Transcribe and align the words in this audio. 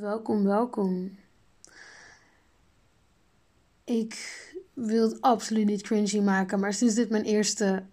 Welkom, 0.00 0.44
welkom. 0.44 1.18
Ik 3.84 4.14
wil 4.74 5.08
het 5.08 5.20
absoluut 5.20 5.66
niet 5.66 5.82
cringy 5.82 6.18
maken, 6.20 6.60
maar 6.60 6.72
sinds 6.72 6.94
dit 6.94 7.10
mijn 7.10 7.24
eerste 7.24 7.84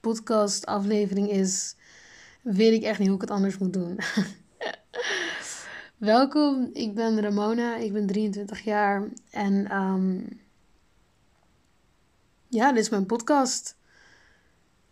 podcast 0.00 0.66
aflevering 0.66 1.30
is, 1.30 1.76
weet 2.42 2.72
ik 2.72 2.82
echt 2.82 2.98
niet 2.98 3.06
hoe 3.08 3.16
ik 3.16 3.22
het 3.22 3.30
anders 3.30 3.58
moet 3.58 3.72
doen. 3.72 3.98
welkom, 6.12 6.70
ik 6.72 6.94
ben 6.94 7.20
Ramona, 7.20 7.76
ik 7.76 7.92
ben 7.92 8.06
23 8.06 8.60
jaar 8.60 9.08
en 9.30 9.76
um, 9.76 10.40
ja, 12.48 12.72
dit 12.72 12.82
is 12.82 12.90
mijn 12.90 13.06
podcast. 13.06 13.76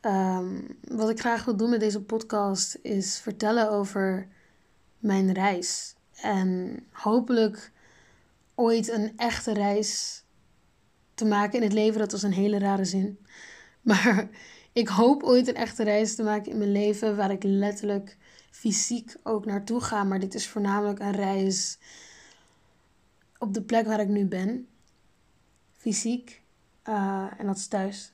Um, 0.00 0.78
wat 0.80 1.10
ik 1.10 1.20
graag 1.20 1.44
wil 1.44 1.56
doen 1.56 1.70
met 1.70 1.80
deze 1.80 2.02
podcast 2.02 2.78
is 2.82 3.18
vertellen 3.18 3.70
over 3.70 4.28
mijn 4.98 5.32
reis. 5.32 5.94
En 6.24 6.78
hopelijk 6.90 7.72
ooit 8.54 8.88
een 8.88 9.12
echte 9.16 9.52
reis 9.52 10.22
te 11.14 11.24
maken 11.24 11.58
in 11.58 11.62
het 11.62 11.72
leven. 11.72 11.98
Dat 12.00 12.12
was 12.12 12.22
een 12.22 12.32
hele 12.32 12.58
rare 12.58 12.84
zin. 12.84 13.18
Maar 13.82 14.28
ik 14.72 14.88
hoop 14.88 15.22
ooit 15.22 15.48
een 15.48 15.54
echte 15.54 15.82
reis 15.82 16.14
te 16.14 16.22
maken 16.22 16.52
in 16.52 16.58
mijn 16.58 16.72
leven 16.72 17.16
waar 17.16 17.30
ik 17.30 17.42
letterlijk 17.42 18.16
fysiek 18.50 19.16
ook 19.22 19.44
naartoe 19.44 19.80
ga. 19.80 20.04
Maar 20.04 20.20
dit 20.20 20.34
is 20.34 20.48
voornamelijk 20.48 20.98
een 20.98 21.12
reis 21.12 21.78
op 23.38 23.54
de 23.54 23.62
plek 23.62 23.86
waar 23.86 24.00
ik 24.00 24.08
nu 24.08 24.26
ben. 24.26 24.68
Fysiek. 25.72 26.42
Uh, 26.88 27.26
en 27.38 27.46
dat 27.46 27.56
is 27.56 27.66
thuis. 27.66 28.12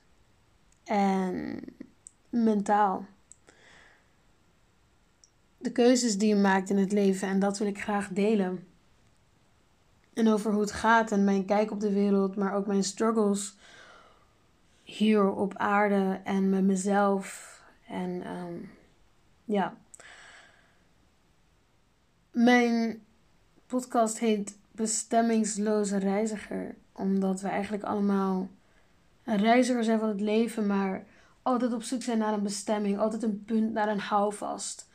En 0.83 1.63
mentaal. 2.29 3.05
De 5.61 5.71
keuzes 5.71 6.17
die 6.17 6.27
je 6.27 6.35
maakt 6.35 6.69
in 6.69 6.77
het 6.77 6.91
leven 6.91 7.27
en 7.27 7.39
dat 7.39 7.57
wil 7.57 7.67
ik 7.67 7.81
graag 7.81 8.07
delen. 8.07 8.67
En 10.13 10.27
over 10.27 10.51
hoe 10.51 10.61
het 10.61 10.71
gaat 10.71 11.11
en 11.11 11.23
mijn 11.23 11.45
kijk 11.45 11.71
op 11.71 11.79
de 11.79 11.93
wereld, 11.93 12.35
maar 12.35 12.53
ook 12.53 12.67
mijn 12.67 12.83
struggles 12.83 13.57
hier 14.83 15.31
op 15.31 15.57
aarde 15.57 16.19
en 16.23 16.49
met 16.49 16.63
mezelf. 16.63 17.59
En 17.87 18.27
um, 18.27 18.69
ja. 19.45 19.77
Mijn 22.31 23.03
podcast 23.65 24.19
heet 24.19 24.57
Bestemmingsloze 24.71 25.97
Reiziger, 25.97 26.75
omdat 26.91 27.41
we 27.41 27.47
eigenlijk 27.47 27.83
allemaal 27.83 28.49
een 29.23 29.37
reiziger 29.37 29.83
zijn 29.83 29.99
van 29.99 30.09
het 30.09 30.21
leven, 30.21 30.67
maar 30.67 31.03
altijd 31.41 31.73
op 31.73 31.83
zoek 31.83 32.01
zijn 32.01 32.17
naar 32.17 32.33
een 32.33 32.43
bestemming, 32.43 32.99
altijd 32.99 33.23
een 33.23 33.43
punt, 33.45 33.73
naar 33.73 33.89
een 33.89 33.99
houvast. 33.99 34.89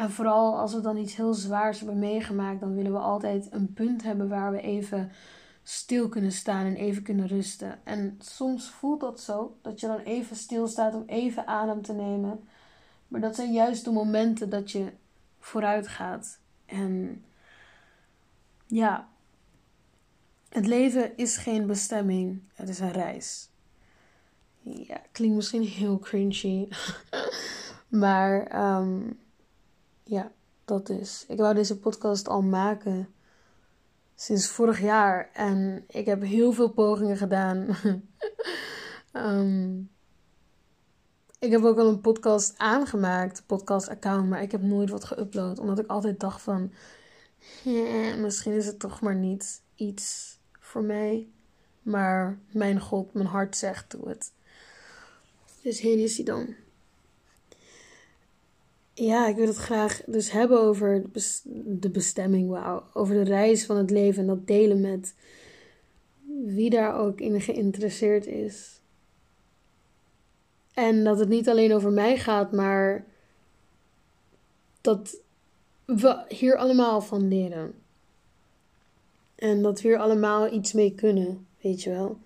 En 0.00 0.10
vooral 0.10 0.58
als 0.58 0.74
we 0.74 0.80
dan 0.80 0.96
iets 0.96 1.16
heel 1.16 1.34
zwaars 1.34 1.78
hebben 1.78 1.98
meegemaakt, 1.98 2.60
dan 2.60 2.74
willen 2.74 2.92
we 2.92 2.98
altijd 2.98 3.48
een 3.50 3.72
punt 3.72 4.02
hebben 4.02 4.28
waar 4.28 4.52
we 4.52 4.60
even 4.60 5.12
stil 5.62 6.08
kunnen 6.08 6.32
staan 6.32 6.66
en 6.66 6.74
even 6.74 7.02
kunnen 7.02 7.26
rusten. 7.26 7.84
En 7.84 8.16
soms 8.18 8.68
voelt 8.68 9.00
dat 9.00 9.20
zo, 9.20 9.56
dat 9.62 9.80
je 9.80 9.86
dan 9.86 9.98
even 9.98 10.36
stilstaat 10.36 10.94
om 10.94 11.02
even 11.06 11.46
adem 11.46 11.82
te 11.82 11.92
nemen. 11.92 12.48
Maar 13.08 13.20
dat 13.20 13.34
zijn 13.34 13.52
juist 13.52 13.84
de 13.84 13.90
momenten 13.90 14.50
dat 14.50 14.70
je 14.70 14.92
vooruit 15.38 15.88
gaat. 15.88 16.38
En 16.66 17.24
ja, 18.66 19.08
het 20.48 20.66
leven 20.66 21.16
is 21.16 21.36
geen 21.36 21.66
bestemming, 21.66 22.42
het 22.54 22.68
is 22.68 22.78
een 22.78 22.92
reis. 22.92 23.48
Ja, 24.60 25.02
klinkt 25.12 25.36
misschien 25.36 25.62
heel 25.62 25.98
cringy. 25.98 26.68
maar 27.88 28.64
um, 28.80 29.18
ja, 30.10 30.32
dat 30.64 30.88
is. 30.88 31.24
Ik 31.28 31.38
wou 31.38 31.54
deze 31.54 31.78
podcast 31.78 32.28
al 32.28 32.42
maken 32.42 33.08
sinds 34.14 34.48
vorig 34.48 34.80
jaar. 34.80 35.30
En 35.32 35.84
ik 35.88 36.06
heb 36.06 36.22
heel 36.22 36.52
veel 36.52 36.68
pogingen 36.68 37.16
gedaan. 37.16 37.76
um, 39.12 39.90
ik 41.38 41.50
heb 41.50 41.62
ook 41.62 41.78
al 41.78 41.88
een 41.88 42.00
podcast 42.00 42.58
aangemaakt, 42.58 43.42
podcast-account, 43.46 44.28
maar 44.28 44.42
ik 44.42 44.52
heb 44.52 44.62
nooit 44.62 44.90
wat 44.90 45.12
geüpload. 45.14 45.60
Omdat 45.60 45.78
ik 45.78 45.86
altijd 45.86 46.20
dacht 46.20 46.42
van, 46.42 46.72
misschien 48.18 48.52
is 48.52 48.66
het 48.66 48.78
toch 48.78 49.00
maar 49.00 49.16
niet 49.16 49.62
iets 49.74 50.38
voor 50.58 50.82
mij. 50.82 51.28
Maar 51.82 52.38
mijn 52.52 52.80
God, 52.80 53.14
mijn 53.14 53.26
hart 53.26 53.56
zegt, 53.56 53.90
doe 53.90 54.08
het. 54.08 54.32
Dus 55.62 55.80
hier 55.80 55.98
is 55.98 56.16
hij 56.16 56.24
dan. 56.24 56.54
Ja, 59.00 59.26
ik 59.28 59.36
wil 59.36 59.46
het 59.46 59.56
graag 59.56 60.02
dus 60.06 60.30
hebben 60.30 60.60
over 60.60 61.02
de 61.54 61.90
bestemming. 61.90 62.58
Over 62.92 63.14
de 63.14 63.30
reis 63.30 63.66
van 63.66 63.76
het 63.76 63.90
leven 63.90 64.20
en 64.20 64.26
dat 64.26 64.46
delen 64.46 64.80
met 64.80 65.14
wie 66.44 66.70
daar 66.70 66.96
ook 66.96 67.20
in 67.20 67.40
geïnteresseerd 67.40 68.26
is. 68.26 68.80
En 70.74 71.04
dat 71.04 71.18
het 71.18 71.28
niet 71.28 71.48
alleen 71.48 71.74
over 71.74 71.90
mij 71.90 72.16
gaat, 72.16 72.52
maar 72.52 73.04
dat 74.80 75.16
we 75.84 76.24
hier 76.28 76.56
allemaal 76.56 77.00
van 77.00 77.28
leren. 77.28 77.74
En 79.34 79.62
dat 79.62 79.80
we 79.80 79.88
hier 79.88 79.98
allemaal 79.98 80.52
iets 80.52 80.72
mee 80.72 80.94
kunnen, 80.94 81.46
weet 81.60 81.82
je 81.82 81.90
wel. 81.90 82.18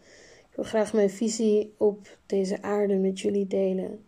Ik 0.51 0.57
wil 0.57 0.65
graag 0.65 0.93
mijn 0.93 1.11
visie 1.11 1.75
op 1.77 2.17
deze 2.27 2.63
aarde 2.63 2.97
met 2.97 3.21
jullie 3.21 3.47
delen 3.47 4.05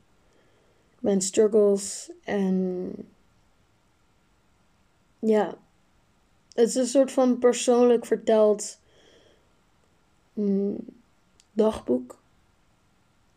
mijn 1.07 1.21
struggles 1.21 2.11
en 2.25 2.91
ja, 5.19 5.59
het 6.55 6.69
is 6.69 6.75
een 6.75 6.87
soort 6.87 7.13
van 7.13 7.39
persoonlijk 7.39 8.07
verteld 8.07 8.79
mm, 10.33 10.77
dagboek, 11.53 12.19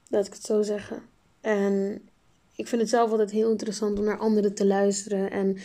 laat 0.08 0.26
ik 0.26 0.34
het 0.34 0.44
zo 0.44 0.62
zeggen. 0.62 1.02
En 1.42 2.02
ik 2.56 2.68
vind 2.68 2.82
het 2.82 2.90
zelf 2.90 3.12
altijd 3.12 3.32
heel 3.32 3.52
interessant 3.52 4.00
om 4.00 4.06
naar 4.06 4.18
anderen 4.18 4.54
te 4.54 4.66
luisteren 4.66 5.32
en 5.32 5.58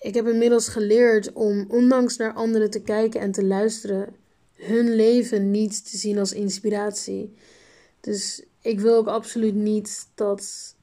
ik 0.00 0.14
heb 0.14 0.26
inmiddels 0.26 0.68
geleerd 0.68 1.32
om 1.32 1.64
ondanks 1.68 2.16
naar 2.16 2.32
anderen 2.32 2.70
te 2.70 2.82
kijken 2.82 3.20
en 3.20 3.32
te 3.32 3.44
luisteren, 3.44 4.16
hun 4.52 4.94
leven 4.94 5.50
niet 5.50 5.90
te 5.90 5.96
zien 5.96 6.18
als 6.18 6.32
inspiratie. 6.32 7.34
Dus 8.00 8.42
ik 8.60 8.80
wil 8.80 8.94
ook 8.96 9.08
absoluut 9.08 9.54
niet 9.54 10.08
dat 10.14 10.76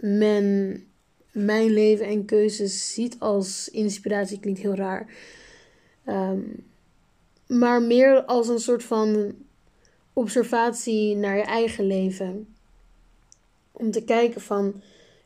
men 0.00 0.84
mijn 1.32 1.70
leven 1.70 2.06
en 2.06 2.24
keuzes 2.24 2.94
ziet 2.94 3.18
als 3.18 3.68
inspiratie, 3.68 4.40
klinkt 4.40 4.60
heel 4.60 4.74
raar. 4.74 5.06
Ehm, 6.04 6.40
maar 7.46 7.82
meer 7.82 8.24
als 8.24 8.48
een 8.48 8.60
soort 8.60 8.84
van 8.84 9.34
observatie 10.12 11.16
naar 11.16 11.36
je 11.36 11.42
eigen 11.42 11.86
leven. 11.86 12.54
Om 13.72 13.90
te 13.90 14.04
kijken 14.04 14.40
van, 14.40 14.82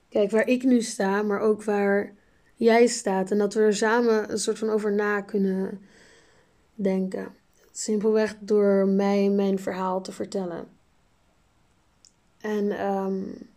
kijk 0.09 0.31
waar 0.31 0.47
ik 0.47 0.62
nu 0.62 0.83
sta, 0.83 1.23
maar 1.23 1.41
ook 1.41 1.65
waar 1.65 2.15
jij 2.55 2.87
staat. 2.87 3.31
En 3.31 3.39
dat 3.39 3.55
we 3.55 3.61
er 3.61 3.77
samen 3.77 4.31
een 4.31 4.39
soort 4.39 4.59
van 4.59 4.71
over 4.71 4.93
na 4.93 5.21
kunnen 5.21 5.81
denken. 6.75 7.35
Simpelweg 7.73 8.37
door 8.41 8.89
mij 8.89 9.29
mijn 9.29 9.59
verhaal 9.59 10.03
te 10.03 10.12
vertellen. 10.12 10.67
En 12.41 12.87
um, 12.87 13.49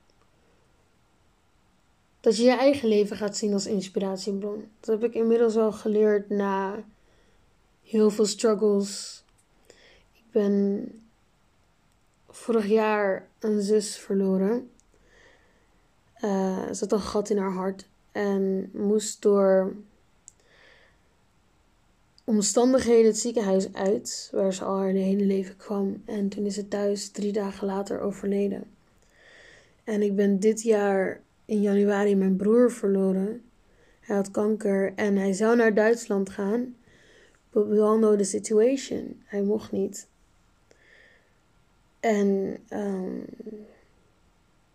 dat 2.28 2.38
je 2.38 2.44
je 2.44 2.58
eigen 2.58 2.88
leven 2.88 3.18
gaat 3.18 3.38
zien 3.38 3.54
als 3.54 3.66
inspiratiebron. 3.66 4.68
Dat 4.80 5.02
heb 5.02 5.10
ik 5.10 5.16
inmiddels 5.16 5.56
al 5.56 5.72
geleerd 5.72 6.30
na 6.30 6.84
heel 7.84 8.10
veel 8.10 8.26
struggles. 8.26 9.24
Ik 10.14 10.24
ben 10.32 10.90
vorig 12.30 12.68
jaar 12.68 13.28
een 13.40 13.62
zus 13.62 13.98
verloren. 13.98 14.70
Uh, 16.22 16.68
er 16.68 16.76
zat 16.76 16.92
een 16.92 17.00
gat 17.00 17.30
in 17.30 17.38
haar 17.38 17.54
hart 17.54 17.88
en 18.12 18.70
moest 18.74 19.22
door 19.22 19.76
omstandigheden 22.24 23.06
het 23.06 23.20
ziekenhuis 23.20 23.74
uit, 23.74 24.30
waar 24.32 24.54
ze 24.54 24.64
al 24.64 24.78
haar 24.78 24.88
hele 24.90 25.26
leven 25.26 25.58
kwam. 25.58 26.02
En 26.06 26.30
toen 26.30 26.46
is 26.46 26.54
ze 26.54 26.68
thuis 26.68 27.10
drie 27.10 27.32
dagen 27.32 27.68
later 27.68 28.00
overleden. 28.00 28.64
En 29.84 30.02
ik 30.02 30.16
ben 30.16 30.40
dit 30.40 30.62
jaar 30.62 31.26
in 31.48 31.62
januari 31.62 32.16
mijn 32.16 32.36
broer 32.36 32.72
verloren. 32.72 33.42
Hij 34.00 34.16
had 34.16 34.32
kanker 34.32 34.94
en 34.96 35.16
hij 35.16 35.34
zou 35.34 35.56
naar 35.56 35.74
Duitsland 35.74 36.30
gaan. 36.30 36.76
But 37.50 37.68
we 37.68 37.82
all 37.82 37.98
know 37.98 38.18
the 38.18 38.24
situation. 38.24 39.22
Hij 39.26 39.42
mocht 39.42 39.72
niet. 39.72 40.08
En 42.00 42.58
um, 42.70 43.26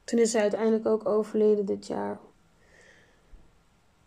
toen 0.05 0.19
is 0.19 0.33
hij 0.33 0.43
uiteindelijk 0.43 0.87
ook 0.87 1.07
overleden 1.07 1.67
dit 1.67 1.87
jaar. 1.87 2.19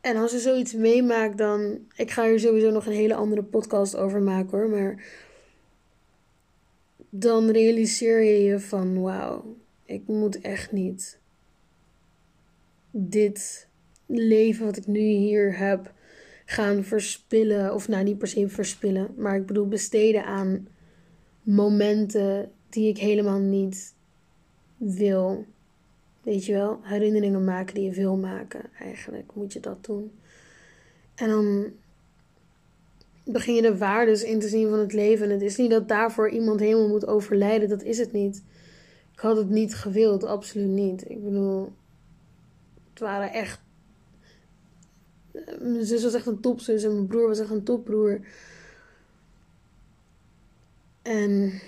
En 0.01 0.17
als 0.17 0.31
je 0.31 0.39
zoiets 0.39 0.73
meemaakt, 0.73 1.37
dan. 1.37 1.87
Ik 1.95 2.11
ga 2.11 2.27
hier 2.27 2.39
sowieso 2.39 2.71
nog 2.71 2.85
een 2.85 2.93
hele 2.93 3.15
andere 3.15 3.43
podcast 3.43 3.95
over 3.95 4.21
maken 4.21 4.57
hoor. 4.57 4.69
Maar. 4.69 5.03
Dan 7.09 7.49
realiseer 7.49 8.21
je 8.21 8.43
je 8.43 8.59
van: 8.59 9.01
wauw, 9.01 9.55
ik 9.85 10.07
moet 10.07 10.41
echt 10.41 10.71
niet 10.71 11.19
dit 12.97 13.67
leven 14.05 14.65
wat 14.65 14.77
ik 14.77 14.87
nu 14.87 14.99
hier 14.99 15.57
heb 15.57 15.93
gaan 16.45 16.83
verspillen. 16.83 17.73
Of 17.73 17.87
nou, 17.87 18.03
niet 18.03 18.17
per 18.17 18.27
se 18.27 18.49
verspillen. 18.49 19.13
Maar 19.17 19.35
ik 19.35 19.45
bedoel 19.45 19.67
besteden 19.67 20.25
aan 20.25 20.67
momenten 21.41 22.51
die 22.69 22.89
ik 22.89 22.97
helemaal 22.97 23.39
niet 23.39 23.93
wil. 24.77 25.45
Weet 26.23 26.45
je 26.45 26.53
wel? 26.53 26.79
Herinneringen 26.81 27.43
maken 27.43 27.75
die 27.75 27.83
je 27.83 27.91
wil 27.91 28.17
maken. 28.17 28.61
Eigenlijk 28.79 29.31
moet 29.33 29.53
je 29.53 29.59
dat 29.59 29.85
doen. 29.85 30.11
En 31.15 31.29
dan 31.29 31.65
begin 33.23 33.55
je 33.55 33.61
de 33.61 33.77
waardes 33.77 34.23
in 34.23 34.39
te 34.39 34.47
zien 34.47 34.69
van 34.69 34.79
het 34.79 34.93
leven. 34.93 35.25
En 35.25 35.31
het 35.31 35.41
is 35.41 35.57
niet 35.57 35.69
dat 35.69 35.87
daarvoor 35.87 36.29
iemand 36.29 36.59
helemaal 36.59 36.87
moet 36.87 37.07
overlijden. 37.07 37.69
Dat 37.69 37.83
is 37.83 37.97
het 37.97 38.11
niet. 38.11 38.43
Ik 39.13 39.19
had 39.19 39.37
het 39.37 39.49
niet 39.49 39.75
gewild, 39.75 40.23
absoluut 40.23 40.69
niet. 40.69 41.09
Ik 41.09 41.23
bedoel, 41.23 41.71
het 42.95 43.03
waren 43.03 43.33
echt. 43.33 43.61
Mijn 45.59 45.85
zus 45.85 46.03
was 46.03 46.13
echt 46.13 46.25
een 46.25 46.39
topzus 46.39 46.83
en 46.83 46.93
mijn 46.93 47.07
broer 47.07 47.27
was 47.27 47.39
echt 47.39 47.49
een 47.49 47.63
topbroer. 47.63 48.19
En 51.01 51.61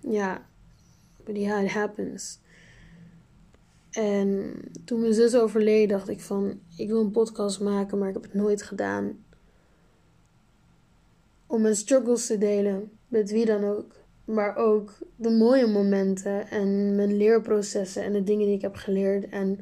ja, 0.00 0.46
but 1.24 1.36
yeah, 1.36 1.62
it 1.62 1.70
happens. 1.70 2.38
En 3.90 4.54
toen 4.84 5.00
mijn 5.00 5.14
zus 5.14 5.34
overleed, 5.34 5.88
dacht 5.88 6.08
ik 6.08 6.20
van, 6.20 6.60
ik 6.76 6.88
wil 6.88 7.00
een 7.00 7.10
podcast 7.10 7.60
maken, 7.60 7.98
maar 7.98 8.08
ik 8.08 8.14
heb 8.14 8.22
het 8.22 8.34
nooit 8.34 8.62
gedaan. 8.62 9.24
Om 11.46 11.60
mijn 11.60 11.76
struggles 11.76 12.26
te 12.26 12.38
delen, 12.38 12.90
met 13.08 13.30
wie 13.30 13.44
dan 13.44 13.64
ook. 13.64 13.98
Maar 14.24 14.56
ook 14.56 14.98
de 15.16 15.30
mooie 15.30 15.66
momenten 15.66 16.50
en 16.50 16.94
mijn 16.94 17.16
leerprocessen 17.16 18.02
en 18.02 18.12
de 18.12 18.22
dingen 18.22 18.46
die 18.46 18.54
ik 18.54 18.62
heb 18.62 18.74
geleerd. 18.74 19.28
En 19.28 19.60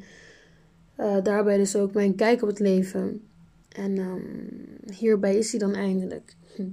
uh, 0.98 1.22
daarbij 1.22 1.56
dus 1.56 1.76
ook 1.76 1.92
mijn 1.92 2.14
kijk 2.14 2.42
op 2.42 2.48
het 2.48 2.58
leven. 2.58 3.28
En 3.68 3.98
um, 3.98 4.78
hierbij 4.92 5.36
is 5.36 5.50
hij 5.50 5.60
dan 5.60 5.74
eindelijk. 5.74 6.36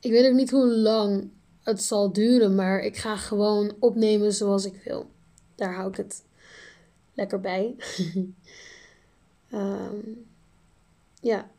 Ik 0.00 0.10
weet 0.10 0.26
ook 0.26 0.34
niet 0.34 0.50
hoe 0.50 0.66
lang 0.66 1.30
het 1.62 1.82
zal 1.82 2.12
duren, 2.12 2.54
maar 2.54 2.80
ik 2.80 2.96
ga 2.96 3.16
gewoon 3.16 3.76
opnemen 3.78 4.32
zoals 4.32 4.64
ik 4.64 4.80
wil. 4.84 5.10
Daar 5.54 5.74
hou 5.74 5.88
ik 5.88 5.96
het 5.96 6.24
lekker 7.14 7.40
bij. 7.40 7.76
um, 9.52 10.26
ja. 11.20 11.50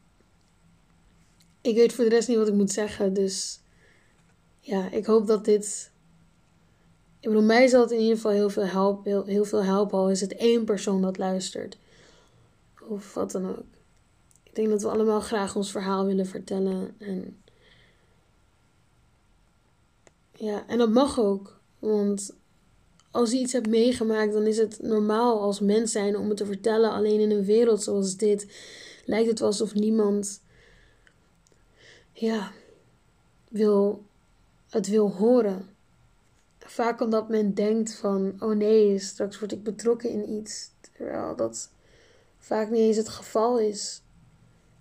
Ik 1.62 1.76
weet 1.76 1.94
voor 1.94 2.04
de 2.04 2.10
rest 2.10 2.28
niet 2.28 2.38
wat 2.38 2.48
ik 2.48 2.54
moet 2.54 2.72
zeggen, 2.72 3.14
dus 3.14 3.60
ja, 4.60 4.92
ik 4.92 5.06
hoop 5.06 5.28
dat 5.28 5.46
dit. 5.46 5.92
Bedoel, 7.28 7.42
mij 7.42 7.68
zal 7.68 7.82
het 7.82 7.92
in 7.92 8.00
ieder 8.00 8.16
geval 8.16 8.32
heel 8.32 8.50
veel 8.50 8.66
helpen, 8.66 9.12
heel, 9.12 9.26
heel 9.26 9.46
veel 9.46 9.64
helpen, 9.64 9.98
al 9.98 10.10
is 10.10 10.22
het 10.22 10.36
één 10.36 10.66
persoon 10.66 11.02
dat 11.02 11.18
luistert. 11.18 11.78
Of 12.88 13.14
wat 13.14 13.32
dan 13.32 13.50
ook. 13.50 13.64
Ik 14.44 14.56
denk 14.56 14.70
dat 14.70 14.82
we 14.82 14.90
allemaal 14.90 15.22
graag 15.22 15.56
ons 15.56 15.72
verhaal 15.72 16.06
willen 16.06 16.26
vertellen. 16.26 16.96
En 16.98 17.44
ja, 20.32 20.68
en 20.68 20.78
dat 20.78 20.90
mag 20.90 21.20
ook. 21.20 21.60
Want 21.80 22.36
als 23.12 23.32
je 23.32 23.38
iets 23.38 23.54
hebt 23.54 23.68
meegemaakt, 23.68 24.34
dan 24.34 24.46
is 24.46 24.58
het 24.58 24.82
normaal 24.82 25.42
als 25.42 25.60
mens 25.60 25.92
zijn 25.92 26.18
om 26.18 26.28
het 26.28 26.38
te 26.38 26.46
vertellen. 26.46 26.92
Alleen 26.92 27.20
in 27.20 27.32
een 27.32 27.46
wereld 27.46 27.84
zoals 27.84 28.18
dit 28.18 28.48
lijkt 29.06 29.30
het 29.30 29.42
alsof 29.42 29.74
niemand 29.74 30.42
ja, 32.12 32.52
wil, 33.48 34.04
het 34.70 34.88
wil 34.88 35.12
horen. 35.12 35.76
Vaak 36.78 37.02
omdat 37.02 37.30
men 37.30 37.54
denkt 37.54 37.96
van, 37.96 38.36
oh 38.40 38.56
nee, 38.56 39.00
straks 39.00 39.40
word 39.40 39.52
ik 39.52 39.64
betrokken 39.64 40.10
in 40.10 40.30
iets. 40.30 40.72
Terwijl 40.82 41.36
dat 41.36 41.72
vaak 42.38 42.70
niet 42.70 42.80
eens 42.80 42.98
het 42.98 43.10
geval 43.10 43.60
is. 43.60 44.02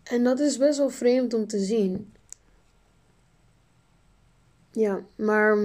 En 0.02 0.24
dat 0.24 0.40
is 0.40 0.58
best 0.58 0.78
wel 0.78 0.90
vreemd 0.90 1.34
om 1.34 1.46
te 1.46 1.58
zien. 1.58 2.12
Ja, 4.70 5.04
maar 5.14 5.58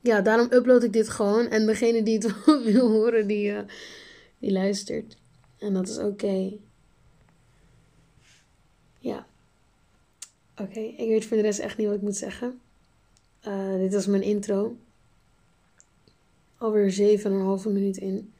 ja, 0.00 0.20
daarom 0.20 0.52
upload 0.52 0.82
ik 0.82 0.92
dit 0.92 1.08
gewoon. 1.08 1.46
En 1.46 1.66
degene 1.66 2.02
die 2.02 2.18
het 2.18 2.44
wil 2.72 2.90
horen, 2.90 3.26
die, 3.26 3.50
uh, 3.50 3.60
die 4.38 4.52
luistert. 4.52 5.16
En 5.58 5.74
dat 5.74 5.88
is 5.88 5.98
oké. 5.98 6.52
Ja. 8.98 9.26
Oké, 10.56 10.80
ik 10.80 11.08
weet 11.08 11.24
voor 11.24 11.36
de 11.36 11.42
rest 11.42 11.58
echt 11.58 11.76
niet 11.76 11.86
wat 11.86 11.96
ik 11.96 12.02
moet 12.02 12.16
zeggen. 12.16 12.60
Uh, 13.46 13.74
dit 13.74 13.92
was 13.92 14.06
mijn 14.06 14.22
intro. 14.22 14.76
Alweer 16.60 17.18
7,5 17.18 17.72
minuut 17.72 17.96
in. 17.96 18.32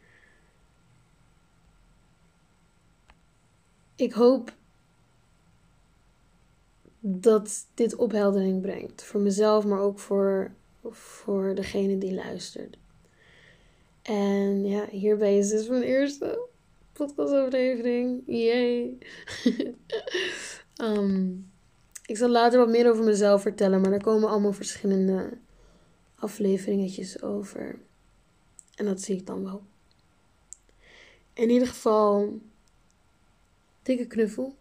Ik 3.96 4.12
hoop 4.12 4.52
dat 7.00 7.66
dit 7.74 7.96
opheldering 7.96 8.60
brengt. 8.60 9.02
Voor 9.02 9.20
mezelf, 9.20 9.64
maar 9.64 9.80
ook 9.80 9.98
voor, 9.98 10.52
voor 10.90 11.54
degene 11.54 11.98
die 11.98 12.14
luistert. 12.14 12.78
En 14.02 14.64
ja, 14.64 14.86
hierbij 14.86 15.38
is 15.38 15.48
dus 15.48 15.68
mijn 15.68 15.82
eerste 15.82 16.48
podcastaflevering. 16.92 18.22
Yay! 18.26 18.98
um, 20.82 21.50
ik 22.06 22.16
zal 22.16 22.28
later 22.28 22.58
wat 22.58 22.68
meer 22.68 22.90
over 22.90 23.04
mezelf 23.04 23.42
vertellen, 23.42 23.80
maar 23.80 23.92
er 23.92 24.02
komen 24.02 24.28
allemaal 24.28 24.52
verschillende 24.52 25.38
afleveringetjes 26.14 27.22
over. 27.22 27.88
En 28.80 28.86
dat 28.86 29.00
zie 29.00 29.16
ik 29.16 29.26
dan 29.26 29.44
wel. 29.44 29.62
In 31.32 31.50
ieder 31.50 31.68
geval, 31.68 32.40
dikke 33.82 34.06
knuffel. 34.06 34.56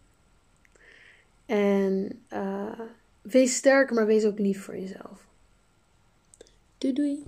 En 1.46 2.22
uh, 2.32 2.80
wees 3.22 3.56
sterk, 3.56 3.90
maar 3.90 4.06
wees 4.06 4.24
ook 4.24 4.38
lief 4.38 4.64
voor 4.64 4.76
jezelf. 4.76 5.26
Doei 6.78 6.92
doei. 6.92 7.24